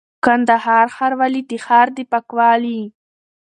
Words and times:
:کندهار 0.25 0.85
ښاروالي 0.95 1.41
د 1.49 1.51
ښار 1.65 1.87
د 1.97 1.99
پاکوالي، 2.11 2.81